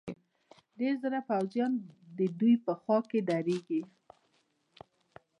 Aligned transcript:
ډېر 0.79 0.93
ځله 1.03 1.19
پوځیان 1.29 1.71
ددوی 2.17 2.53
په 2.65 2.73
خوا 2.81 2.97
درېږي. 3.29 3.81